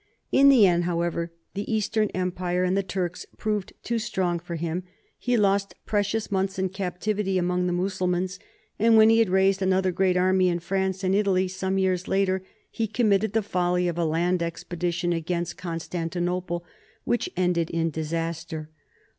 In 0.31 0.49
the 0.49 0.65
end, 0.65 0.85
however, 0.85 1.31
the 1.53 1.71
Eastern 1.71 2.09
Empire 2.15 2.63
and 2.63 2.75
the 2.75 2.81
Turks 2.81 3.27
proved 3.37 3.73
too 3.83 3.99
strong 3.99 4.39
for 4.39 4.55
him; 4.55 4.81
he 5.19 5.37
lost 5.37 5.75
precious 5.85 6.31
months 6.31 6.57
in 6.57 6.69
captivity 6.69 7.37
among 7.37 7.67
the 7.67 7.71
Mussulmans, 7.71 8.39
and 8.79 8.97
when 8.97 9.11
he 9.11 9.19
had 9.19 9.29
raised 9.29 9.61
another 9.61 9.91
great 9.91 10.17
army 10.17 10.49
in 10.49 10.57
France 10.57 11.03
and 11.03 11.13
Italy 11.13 11.47
some 11.47 11.77
years 11.77 12.07
later, 12.07 12.41
he 12.71 12.87
committed 12.87 13.33
the 13.33 13.43
folly 13.43 13.87
of 13.87 13.99
a 13.99 14.03
land 14.03 14.41
ex 14.41 14.63
pedition 14.63 15.15
against 15.15 15.55
Constantinople 15.55 16.65
which 17.03 17.29
ended 17.37 17.69
in 17.69 17.91
disas 17.91 18.43
ter. 18.49 18.69